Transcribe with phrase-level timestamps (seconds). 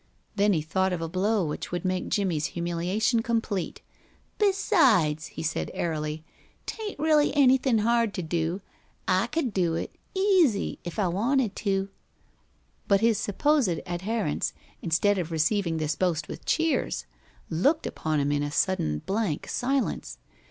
[0.35, 3.83] Then he thought of a blow which would make Jimmie's humiliation complete.
[4.39, 6.23] "Besides," he said, airily,
[6.65, 8.61] "'tain't really anything hard to do.
[9.07, 11.89] I could do it easy if I wanted to."
[12.87, 17.05] But his supposed adherents, instead of receiving this boast with cheers,
[17.51, 20.17] looked upon him in a sudden blank silence.